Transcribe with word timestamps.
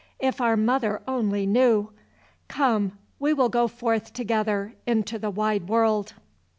If 0.17 0.41
our 0.41 0.57
mother 0.57 1.03
only 1.07 1.45
knew! 1.45 1.91
Come, 2.47 2.97
we 3.19 3.33
will 3.33 3.49
go 3.49 3.67
forth 3.67 4.13
together 4.13 4.73
into 4.87 5.19
the 5.19 5.29
wide 5.29 5.69
world." 5.69 6.13